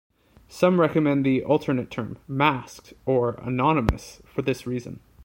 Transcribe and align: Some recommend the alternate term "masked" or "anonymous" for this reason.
Some 0.49 0.79
recommend 0.79 1.23
the 1.27 1.43
alternate 1.43 1.91
term 1.91 2.17
"masked" 2.27 2.95
or 3.05 3.33
"anonymous" 3.33 4.19
for 4.25 4.41
this 4.41 4.65
reason. 4.65 4.99